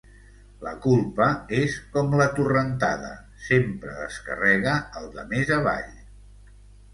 [0.67, 1.25] La culpa
[1.57, 3.11] és com la torrentada:
[3.49, 5.93] sempre descarrega al de més avall.